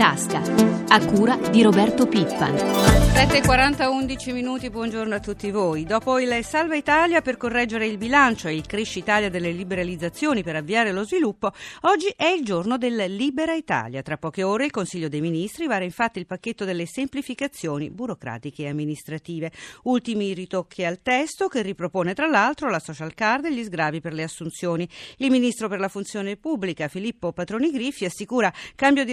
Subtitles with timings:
[0.00, 0.40] tasca,
[0.88, 2.54] a cura di Roberto Pippan.
[2.54, 5.84] 7.40, 11 minuti, buongiorno a tutti voi.
[5.84, 10.56] Dopo il Salva Italia per correggere il bilancio e il Cresci Italia delle liberalizzazioni per
[10.56, 11.52] avviare lo sviluppo,
[11.82, 14.00] oggi è il giorno del Libera Italia.
[14.00, 18.68] Tra poche ore il Consiglio dei Ministri vara infatti il pacchetto delle semplificazioni burocratiche e
[18.68, 19.52] amministrative.
[19.82, 24.14] Ultimi ritocchi al testo che ripropone tra l'altro la social card e gli sgravi per
[24.14, 24.88] le assunzioni.
[25.18, 29.12] Il Ministro per la Funzione Pubblica, Filippo Patroni Griffi, assicura cambio di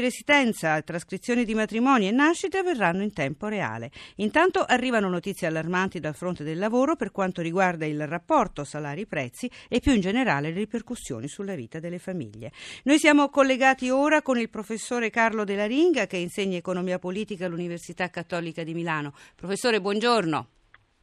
[0.84, 3.92] trascrizioni di matrimoni e nascite avverranno in tempo reale.
[4.18, 9.80] Intanto arrivano notizie allarmanti dal fronte del lavoro per quanto riguarda il rapporto salari-prezzi e
[9.80, 12.52] più in generale le ripercussioni sulla vita delle famiglie.
[12.84, 18.10] Noi siamo collegati ora con il professore Carlo Della Ringa che insegna economia politica all'Università
[18.10, 19.14] Cattolica di Milano.
[19.36, 20.48] Professore, buongiorno.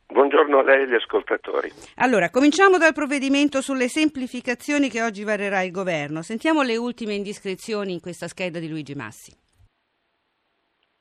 [0.06, 1.72] Buongiorno a lei e agli ascoltatori.
[1.96, 6.22] Allora, cominciamo dal provvedimento sulle semplificazioni che oggi varerà il governo.
[6.22, 9.43] Sentiamo le ultime indiscrezioni in questa scheda di Luigi Massi.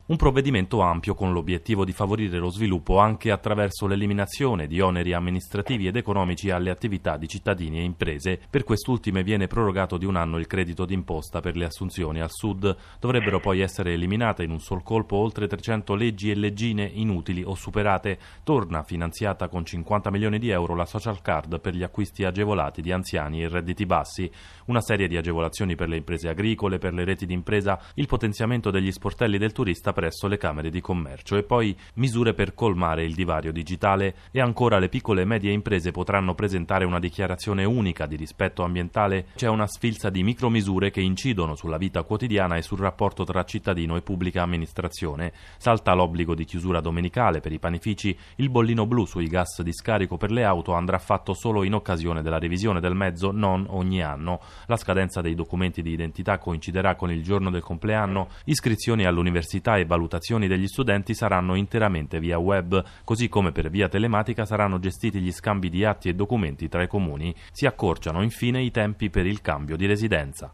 [0.06, 5.88] Un provvedimento ampio con l'obiettivo di favorire lo sviluppo anche attraverso l'eliminazione di oneri amministrativi
[5.88, 8.38] ed economici alle attività di cittadini e imprese.
[8.50, 12.76] Per quest'ultime viene prorogato di un anno il credito d'imposta per le assunzioni al sud.
[13.00, 17.56] Dovrebbero poi essere eliminate in un sol colpo oltre 300 leggi e leggine inutili o
[17.56, 18.20] superate.
[18.44, 22.92] Torna finanziata con 50 milioni di euro la social card per gli acquisti agevolati di
[22.92, 24.30] anziani e redditi bassi.
[24.66, 28.92] Una serie di agevolazioni per le imprese agricole, per le reti d'impresa, il potenziamento degli
[28.92, 33.52] sportelli del turista presso le Camere di Commercio e poi misure per colmare il divario
[33.54, 38.64] digitale e ancora le piccole e medie imprese potranno presentare una dichiarazione unica di rispetto
[38.64, 39.28] ambientale.
[39.36, 43.96] C'è una sfilza di micromisure che incidono sulla vita quotidiana e sul rapporto tra cittadino
[43.96, 45.32] e pubblica amministrazione.
[45.58, 50.18] Salta l'obbligo di chiusura domenicale per i panifici, il bollino blu sui gas di scarico
[50.18, 54.40] per le auto andrà fatto solo in occasione della revisione del mezzo, non ogni anno.
[54.66, 59.83] La scadenza dei documenti di identità coinciderà con il giorno del compleanno, iscrizioni all'università e
[59.84, 65.20] e valutazioni degli studenti saranno interamente via web, così come per via telematica saranno gestiti
[65.20, 67.34] gli scambi di atti e documenti tra i comuni.
[67.52, 70.54] Si accorciano infine i tempi per il cambio di residenza.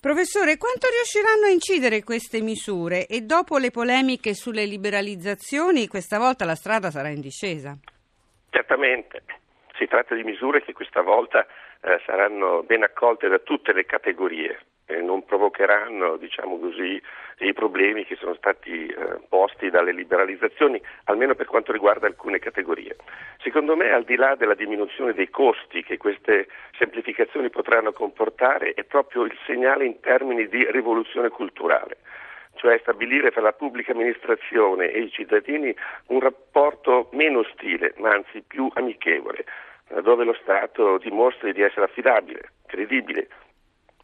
[0.00, 3.06] Professore, quanto riusciranno a incidere queste misure?
[3.06, 7.76] E dopo le polemiche sulle liberalizzazioni, questa volta la strada sarà in discesa?
[8.50, 9.24] Certamente,
[9.76, 11.44] si tratta di misure che questa volta
[11.80, 17.00] eh, saranno ben accolte da tutte le categorie e non provocheranno diciamo così,
[17.38, 22.96] i problemi che sono stati eh, posti dalle liberalizzazioni, almeno per quanto riguarda alcune categorie.
[23.42, 26.46] Secondo me, al di là della diminuzione dei costi che queste
[26.78, 31.98] semplificazioni potranno comportare, è proprio il segnale in termini di rivoluzione culturale
[32.56, 35.76] cioè stabilire fra la pubblica amministrazione e i cittadini
[36.06, 39.44] un rapporto meno ostile, ma anzi più amichevole,
[40.02, 43.28] dove lo Stato dimostri di essere affidabile, credibile,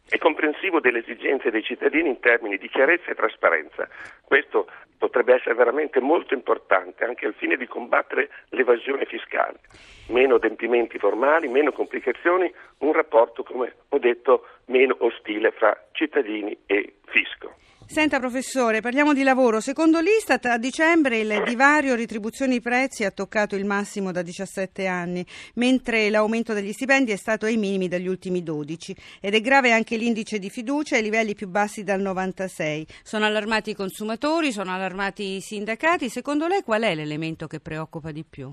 [0.09, 3.87] e comprensivo delle esigenze dei cittadini in termini di chiarezza e trasparenza.
[4.23, 9.59] Questo potrebbe essere veramente molto importante anche al fine di combattere l'evasione fiscale.
[10.07, 16.95] Meno adempimenti formali, meno complicazioni, un rapporto, come ho detto, meno ostile fra cittadini e
[17.05, 17.55] fisco.
[17.85, 19.59] Senta professore, parliamo di lavoro.
[19.59, 25.23] Secondo l'Istat a dicembre il divario ritribuzioni-prezzi ha toccato il massimo da 17 anni,
[25.55, 29.97] mentre l'aumento degli stipendi è stato ai minimi dagli ultimi 12 ed è grave anche
[29.97, 32.87] l'indice di fiducia ai livelli più bassi dal 96.
[33.03, 36.09] Sono allarmati i consumatori, sono allarmati i sindacati.
[36.09, 38.51] Secondo lei qual è l'elemento che preoccupa di più?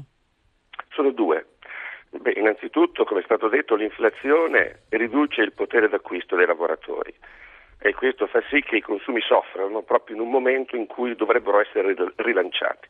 [0.90, 1.46] Sono due.
[2.12, 7.14] Beh, innanzitutto, come è stato detto, l'inflazione riduce il potere d'acquisto dei lavoratori
[7.82, 11.60] e questo fa sì che i consumi soffrano proprio in un momento in cui dovrebbero
[11.60, 12.88] essere rilanciati.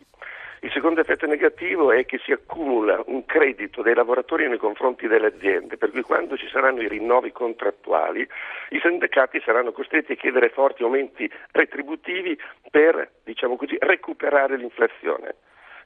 [0.63, 5.29] Il secondo effetto negativo è che si accumula un credito dei lavoratori nei confronti delle
[5.29, 8.27] aziende, per cui quando ci saranno i rinnovi contrattuali
[8.71, 12.39] i sindacati saranno costretti a chiedere forti aumenti retributivi
[12.71, 15.37] per diciamo così, recuperare l'inflazione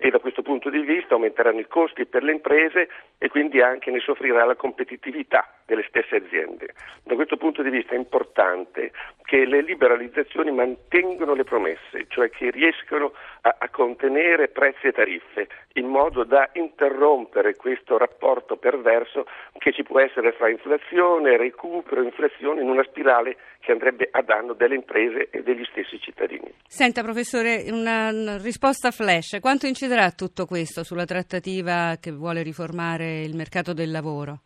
[0.05, 3.91] e da questo punto di vista aumenteranno i costi per le imprese e quindi anche
[3.91, 6.75] ne soffrirà la competitività delle stesse aziende.
[7.03, 8.93] Da questo punto di vista è importante
[9.23, 13.13] che le liberalizzazioni mantengano le promesse, cioè che riescano
[13.43, 19.27] a, a contenere prezzi e tariffe in modo da interrompere questo rapporto perverso
[19.59, 24.53] che ci può essere fra inflazione, recupero, inflazione in una spirale che andrebbe a danno
[24.53, 26.53] delle imprese e degli stessi cittadini.
[26.67, 33.35] Senta professore, una risposta flash, quanto inciderà tutto questo sulla trattativa che vuole riformare il
[33.35, 34.41] mercato del lavoro?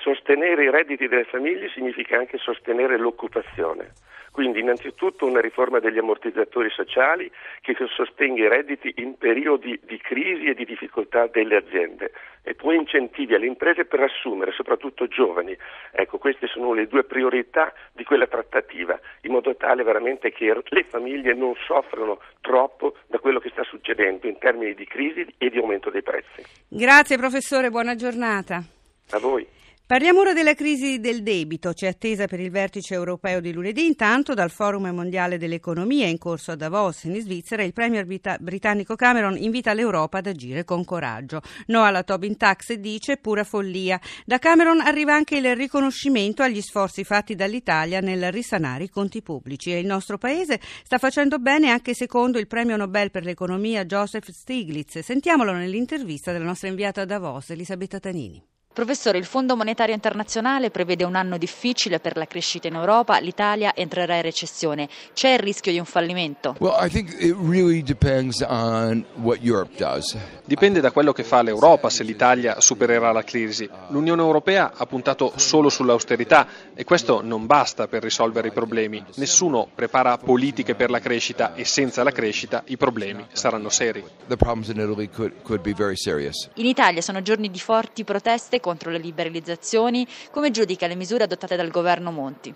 [0.00, 3.92] Sostenere i redditi delle famiglie significa anche sostenere l'occupazione.
[4.32, 7.30] Quindi innanzitutto una riforma degli ammortizzatori sociali
[7.60, 12.12] che sostenga i redditi in periodi di crisi e di difficoltà delle aziende
[12.42, 15.54] e poi incentivi alle imprese per assumere soprattutto giovani.
[15.90, 20.84] Ecco, queste sono le due priorità di quella trattativa, in modo tale veramente che le
[20.84, 25.58] famiglie non soffrano troppo da quello che sta succedendo in termini di crisi e di
[25.58, 26.42] aumento dei prezzi.
[26.68, 28.62] Grazie professore, buona giornata.
[29.10, 29.58] A voi.
[29.90, 31.72] Parliamo ora della crisi del debito.
[31.72, 33.86] C'è attesa per il vertice europeo di lunedì.
[33.86, 39.36] Intanto, dal Forum mondiale dell'economia in corso a Davos, in Svizzera, il premier britannico Cameron
[39.36, 41.40] invita l'Europa ad agire con coraggio.
[41.66, 44.00] No alla Tobin Tax dice pura follia.
[44.24, 49.72] Da Cameron arriva anche il riconoscimento agli sforzi fatti dall'Italia nel risanare i conti pubblici.
[49.72, 54.30] E il nostro paese sta facendo bene anche secondo il premio Nobel per l'economia Joseph
[54.30, 55.00] Stiglitz.
[55.00, 58.40] Sentiamolo nell'intervista della nostra inviata a Davos, Elisabetta Tanini.
[58.72, 63.74] Professore, il Fondo Monetario Internazionale prevede un anno difficile per la crescita in Europa, l'Italia
[63.74, 64.88] entrerà in recessione.
[65.12, 66.54] C'è il rischio di un fallimento?
[70.44, 73.68] Dipende da quello che fa l'Europa se l'Italia supererà la crisi.
[73.88, 79.04] L'Unione Europea ha puntato solo sull'austerità e questo non basta per risolvere i problemi.
[79.16, 84.04] Nessuno prepara politiche per la crescita e senza la crescita i problemi saranno seri.
[86.54, 91.56] In Italia sono giorni di forti proteste contro le liberalizzazioni, come giudica le misure adottate
[91.56, 92.54] dal governo Monti?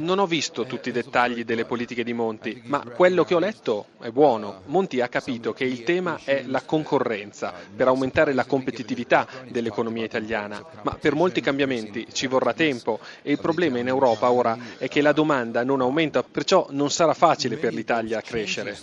[0.00, 3.86] Non ho visto tutti i dettagli delle politiche di Monti, ma quello che ho letto
[4.00, 4.62] è buono.
[4.66, 10.64] Monti ha capito che il tema è la concorrenza per aumentare la competitività dell'economia italiana,
[10.82, 15.00] ma per molti cambiamenti ci vorrà tempo e il problema in Europa ora è che
[15.00, 18.76] la domanda non aumenta, perciò non sarà facile per l'Italia crescere.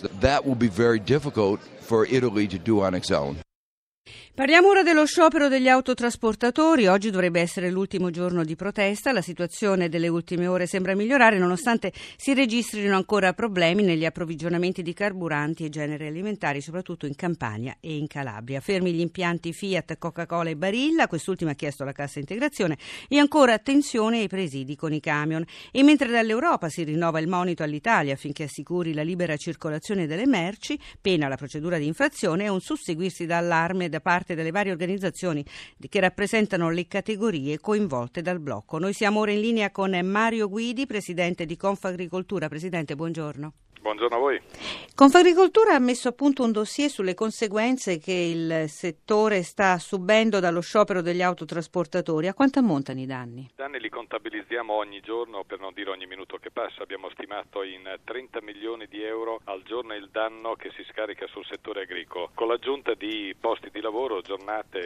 [3.14, 3.36] zone.
[4.34, 6.88] Parliamo ora dello sciopero degli autotrasportatori.
[6.88, 9.12] Oggi dovrebbe essere l'ultimo giorno di protesta.
[9.12, 14.92] La situazione delle ultime ore sembra migliorare nonostante si registrino ancora problemi negli approvvigionamenti di
[14.92, 18.60] carburanti e generi alimentari, soprattutto in Campania e in Calabria.
[18.60, 22.76] Fermi gli impianti Fiat, Coca-Cola e Barilla, quest'ultima ha chiesto la cassa integrazione
[23.06, 25.44] e ancora attenzione ai presidi con i camion.
[25.70, 30.76] E mentre dall'Europa si rinnova il monito all'Italia affinché assicuri la libera circolazione delle merci,
[31.00, 35.44] pena la procedura di infrazione e un susseguirsi d'allarme da parte parte delle varie organizzazioni
[35.88, 38.78] che rappresentano le categorie coinvolte dal blocco.
[38.78, 42.48] Noi siamo ora in linea con Mario Guidi, presidente di Confagricoltura.
[42.48, 43.52] Presidente, buongiorno.
[43.84, 44.40] Buongiorno a voi.
[44.94, 50.62] Confagricoltura ha messo a punto un dossier sulle conseguenze che il settore sta subendo dallo
[50.62, 52.26] sciopero degli autotrasportatori.
[52.26, 53.40] A quanto ammontano i danni?
[53.40, 56.82] I danni li contabilizziamo ogni giorno, per non dire ogni minuto che passa.
[56.82, 61.44] Abbiamo stimato in 30 milioni di euro al giorno il danno che si scarica sul
[61.44, 64.78] settore agricolo, con l'aggiunta di posti di lavoro, giornate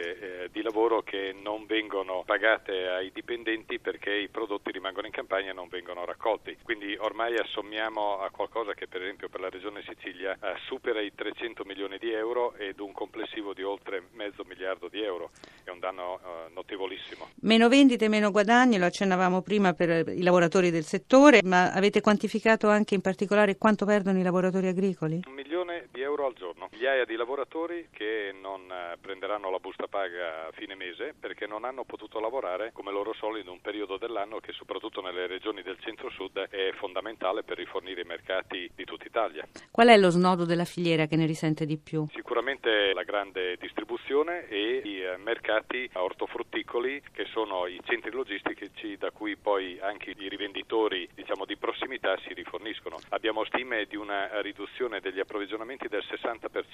[0.43, 5.51] eh, di lavoro che non vengono pagate ai dipendenti perché i prodotti rimangono in campagna
[5.51, 6.57] e non vengono raccolti.
[6.63, 11.13] Quindi ormai assommiamo a qualcosa che per esempio per la regione Sicilia eh, supera i
[11.13, 15.29] 300 milioni di euro ed un complessivo di oltre mezzo miliardo di euro.
[15.63, 17.29] È un danno eh, notevolissimo.
[17.41, 22.67] Meno vendite, meno guadagni, lo accennavamo prima per i lavoratori del settore, ma avete quantificato
[22.67, 25.21] anche in particolare quanto perdono i lavoratori agricoli?
[25.27, 26.58] Un milione di euro al giorno.
[26.79, 31.65] Migliaia di lavoratori che non eh, prenderanno la busta paga a fine mese perché non
[31.65, 35.77] hanno potuto lavorare come loro soli in un periodo dell'anno che soprattutto nelle regioni del
[35.77, 39.45] centro-sud è fondamentale per rifornire i mercati di tutta Italia.
[39.69, 42.07] Qual è lo snodo della filiera che ne risente di più?
[42.13, 49.11] Sicuramente la grande distribuzione e i eh, mercati ortofrutticoli che sono i centri logistici da
[49.11, 52.95] cui poi anche i rivenditori diciamo, di prossimità si riforniscono.
[53.09, 56.67] Abbiamo stime di una riduzione degli approvvigionamenti del 60%.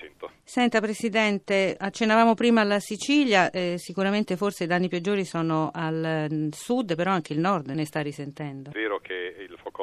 [0.44, 6.50] Senta Presidente, accennavamo prima alla Sicilia, eh, sicuramente forse i danni peggiori sono al mm,
[6.50, 8.70] sud, però anche il nord ne sta risentendo.
[8.70, 9.25] È vero che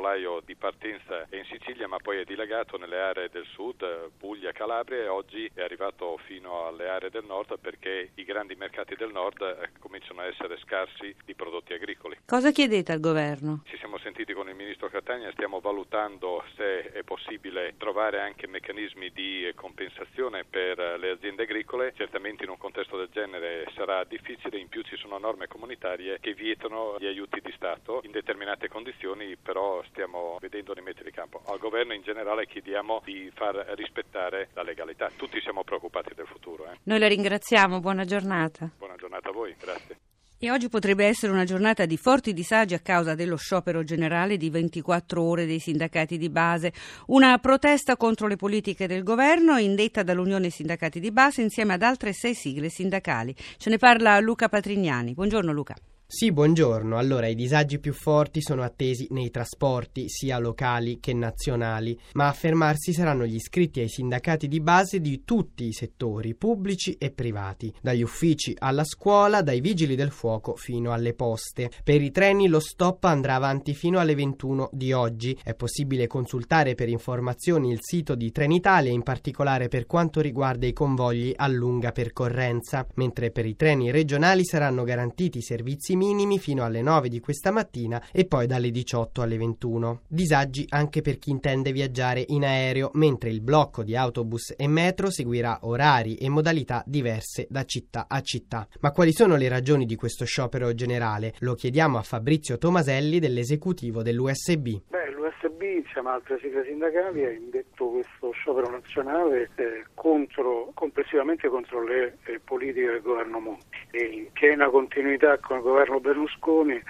[0.03, 4.51] focolaio di partenza è in Sicilia ma poi è dilagato nelle aree del sud, Puglia,
[4.51, 9.13] Calabria e oggi è arrivato fino alle aree del nord perché i grandi mercati del
[9.13, 12.19] nord eh, cominciano a essere scarsi di prodotti agricoli.
[12.27, 13.63] Cosa chiedete al governo?
[13.65, 19.13] Ci siamo sentiti con il ministro Catania, stiamo valutando se è possibile trovare anche meccanismi
[19.13, 21.93] di compensazione per le aziende agricole.
[21.95, 26.35] Certamente in un contesto del genere sarà difficile, in più ci sono norme comunitarie che
[26.35, 31.43] vietano gli aiuti di Stato in determinate condizioni, però stiamo vedendo di mettere in campo.
[31.47, 35.11] Al governo in generale chiediamo di far rispettare la legalità.
[35.15, 36.65] Tutti siamo preoccupati del futuro.
[36.65, 36.79] Eh.
[36.85, 38.69] Noi la ringraziamo, buona giornata.
[38.77, 39.99] Buona giornata a voi, grazie.
[40.45, 44.51] E oggi potrebbe essere una giornata di forti disagi a causa dello sciopero generale di
[44.51, 46.73] 24 ore dei sindacati di base,
[47.07, 52.13] una protesta contro le politiche del governo indetta dall'Unione Sindacati di Base insieme ad altre
[52.13, 53.33] sei sigle sindacali.
[53.57, 55.13] Ce ne parla Luca Patrignani.
[55.13, 55.77] Buongiorno Luca.
[56.15, 56.99] Sì, buongiorno.
[56.99, 62.33] Allora, i disagi più forti sono attesi nei trasporti, sia locali che nazionali, ma a
[62.33, 67.73] fermarsi saranno gli iscritti ai sindacati di base di tutti i settori, pubblici e privati,
[67.81, 71.71] dagli uffici alla scuola, dai vigili del fuoco fino alle poste.
[71.83, 75.37] Per i treni lo stop andrà avanti fino alle 21 di oggi.
[75.43, 80.75] È possibile consultare per informazioni il sito di Trenitalia, in particolare per quanto riguarda i
[80.75, 86.83] convogli a lunga percorrenza, mentre per i treni regionali saranno garantiti servizi minimi fino alle
[86.83, 90.01] 9 di questa mattina e poi dalle 18 alle 21.
[90.09, 95.11] Disagi anche per chi intende viaggiare in aereo, mentre il blocco di autobus e metro
[95.11, 98.67] seguirà orari e modalità diverse da città a città.
[98.81, 101.35] Ma quali sono le ragioni di questo sciopero generale?
[101.39, 104.67] Lo chiediamo a Fabrizio Tomaselli dell'esecutivo dell'USB.
[104.89, 105.02] Beh,
[105.43, 111.83] l'USB insieme ad altre sigle sindacali ha indetto questo sciopero nazionale eh, contro, complessivamente contro
[111.83, 113.79] le eh, politiche del governo Monti.
[113.91, 116.81] E in piena continuità con il governo Berlusconi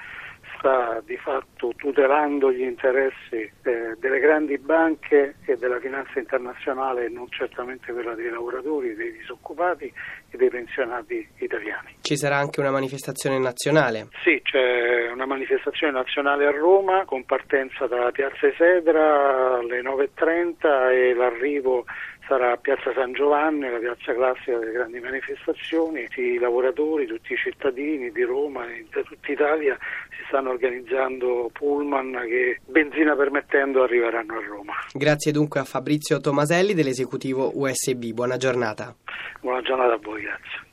[0.63, 7.29] sta di fatto tutelando gli interessi eh, delle grandi banche e della finanza internazionale, non
[7.31, 9.93] certamente quella dei lavoratori, dei disoccupati
[10.31, 11.97] e dei pensionati italiani.
[12.01, 14.09] Ci sarà anche una manifestazione nazionale?
[14.23, 21.15] Sì, c'è una manifestazione nazionale a Roma con partenza da Piazza Esedra alle 9.30 e
[21.15, 21.85] l'arrivo
[22.33, 26.05] sarà Piazza San Giovanni, la piazza classica delle grandi manifestazioni.
[26.05, 29.77] Tutti i lavoratori, tutti i cittadini di Roma e da tutta Italia
[30.09, 34.73] si stanno organizzando pullman che, benzina permettendo, arriveranno a Roma.
[34.93, 38.13] Grazie dunque a Fabrizio Tomaselli dell'esecutivo USB.
[38.13, 38.95] Buona giornata.
[39.41, 40.72] Buona giornata a voi, grazie.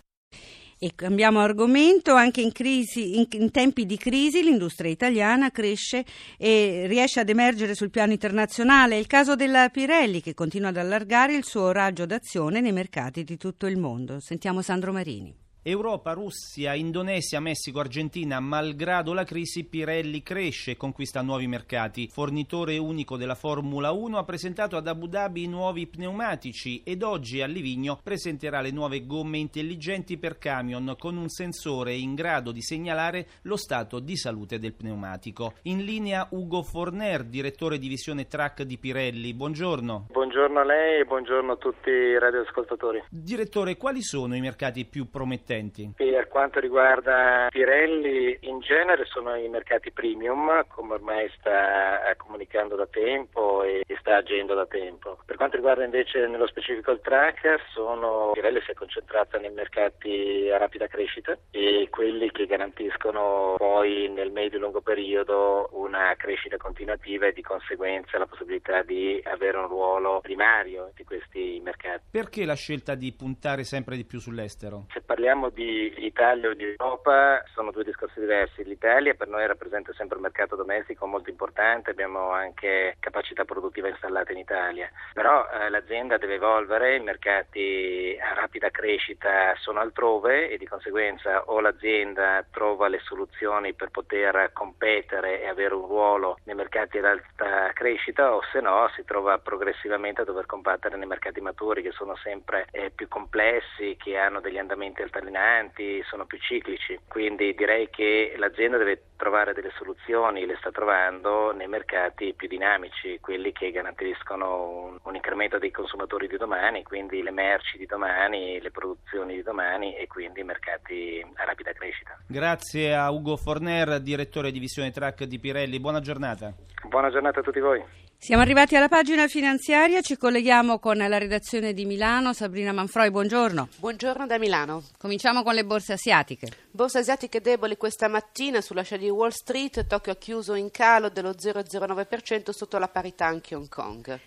[0.81, 6.05] E cambiamo argomento, anche in, crisi, in, in, tempi di crisi l'industria italiana cresce
[6.37, 8.95] e riesce ad emergere sul piano internazionale.
[8.95, 13.25] È il caso della Pirelli che continua ad allargare il suo raggio d'azione nei mercati
[13.25, 14.21] di tutto il mondo.
[14.21, 15.48] Sentiamo Sandro Marini.
[15.61, 22.07] Europa, Russia, Indonesia, Messico, Argentina, malgrado la crisi, Pirelli cresce e conquista nuovi mercati.
[22.07, 27.41] Fornitore unico della Formula 1 ha presentato ad Abu Dhabi i nuovi pneumatici ed oggi
[27.41, 32.61] a Livigno presenterà le nuove gomme intelligenti per camion con un sensore in grado di
[32.61, 35.55] segnalare lo stato di salute del pneumatico.
[35.63, 39.33] In linea Ugo Forner, direttore divisione track di Pirelli.
[39.33, 40.05] Buongiorno.
[40.09, 43.03] Buongiorno a lei e buongiorno a tutti i radioascoltatori.
[43.09, 45.47] Direttore, quali sono i mercati più promettenti?
[45.95, 52.75] Per quanto riguarda Pirelli, in genere sono i mercati premium, come ormai sta eh, comunicando
[52.75, 55.17] da tempo e sta agendo da tempo.
[55.25, 60.49] Per quanto riguarda invece nello specifico il tracker, sono, Pirelli si è concentrata nei mercati
[60.51, 67.33] a rapida crescita e quelli che garantiscono poi nel medio-lungo periodo una crescita continuativa e
[67.33, 72.03] di conseguenza la possibilità di avere un ruolo primario di questi mercati.
[72.11, 74.85] Perché la scelta di puntare sempre di più sull'estero?
[74.93, 78.63] Se parliamo parliamo di Italia o di Europa sono due discorsi diversi.
[78.65, 84.33] L'Italia per noi rappresenta sempre un mercato domestico molto importante, abbiamo anche capacità produttiva installata
[84.33, 90.57] in Italia, però eh, l'azienda deve evolvere, i mercati a rapida crescita sono altrove e
[90.57, 96.55] di conseguenza o l'azienda trova le soluzioni per poter competere e avere un ruolo nei
[96.55, 101.39] mercati ad alta crescita o se no si trova progressivamente a dover combattere nei mercati
[101.39, 106.37] maturi che sono sempre eh, più complessi, che hanno degli andamenti alternativi altalenanti, sono più
[106.39, 112.47] ciclici, quindi direi che l'azienda deve trovare delle soluzioni, le sta trovando nei mercati più
[112.47, 117.85] dinamici, quelli che garantiscono un, un incremento dei consumatori di domani, quindi le merci di
[117.85, 122.17] domani, le produzioni di domani e quindi mercati a rapida crescita.
[122.27, 126.53] Grazie a Ugo Forner, direttore divisione track di Pirelli, buona giornata.
[126.87, 128.07] Buona giornata a tutti voi.
[128.21, 132.33] Siamo arrivati alla pagina finanziaria, ci colleghiamo con la redazione di Milano.
[132.33, 133.69] Sabrina Manfroi, buongiorno.
[133.77, 134.83] Buongiorno da Milano.
[134.97, 136.47] Cominciamo con le borse asiatiche.
[136.69, 141.07] Borse asiatiche deboli questa mattina sulla scia di Wall Street, Tokyo ha chiuso in calo
[141.07, 144.19] dello 0,09% sotto la parità anche Hong Kong.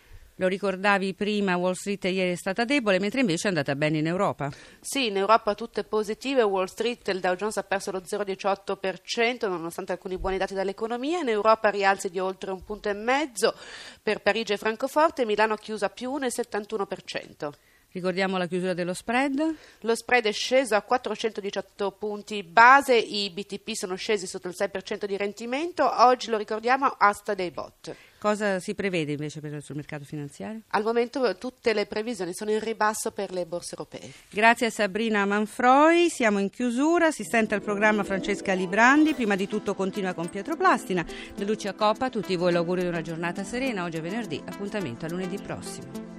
[0.43, 4.09] Lo ricordavi prima, Wall Street ieri è stata debole, mentre invece è andata bene in
[4.09, 4.51] Europa.
[4.81, 6.43] Sì, in Europa tutte positive.
[6.43, 11.21] Wall Street, il Dow Jones ha perso lo 0,18% nonostante alcuni buoni dati dall'economia.
[11.21, 13.55] In Europa rialzi di oltre un punto e mezzo
[14.03, 15.25] per Parigi e Francoforte.
[15.25, 17.51] Milano ha chiuso a più 1,71%.
[17.93, 19.55] Ricordiamo la chiusura dello spread.
[19.83, 25.05] Lo spread è sceso a 418 punti base, i BTP sono scesi sotto il 6%
[25.05, 27.95] di rendimento, oggi lo ricordiamo asta dei bot.
[28.23, 30.61] Cosa si prevede invece per, sul mercato finanziario?
[30.69, 34.12] Al momento tutte le previsioni sono in ribasso per le borse europee.
[34.31, 39.75] Grazie a Sabrina Manfroi, siamo in chiusura, assistente al programma Francesca Librandi, prima di tutto
[39.75, 43.83] continua con Pietro Plastina, De Lucia Coppa, a tutti voi l'augurio di una giornata serena,
[43.83, 46.12] oggi è venerdì, appuntamento a lunedì prossimo.